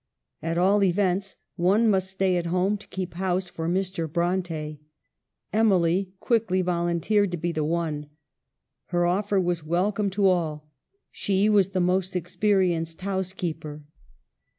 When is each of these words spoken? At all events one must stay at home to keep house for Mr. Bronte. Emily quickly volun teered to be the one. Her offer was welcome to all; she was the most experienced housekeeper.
At 0.41 0.57
all 0.57 0.83
events 0.83 1.35
one 1.57 1.87
must 1.87 2.09
stay 2.09 2.35
at 2.35 2.47
home 2.47 2.75
to 2.75 2.87
keep 2.87 3.13
house 3.13 3.49
for 3.49 3.69
Mr. 3.69 4.11
Bronte. 4.11 4.79
Emily 5.53 6.11
quickly 6.19 6.63
volun 6.63 6.99
teered 6.99 7.29
to 7.29 7.37
be 7.37 7.51
the 7.51 7.63
one. 7.63 8.09
Her 8.87 9.05
offer 9.05 9.39
was 9.39 9.63
welcome 9.63 10.09
to 10.09 10.25
all; 10.25 10.67
she 11.11 11.49
was 11.49 11.69
the 11.69 11.79
most 11.79 12.15
experienced 12.15 13.01
housekeeper. 13.01 13.83